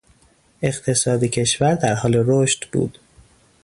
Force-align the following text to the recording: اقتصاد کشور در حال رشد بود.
اقتصاد 0.61 1.23
کشور 1.23 1.73
در 1.75 1.93
حال 1.95 2.13
رشد 2.17 2.63
بود. 2.71 2.99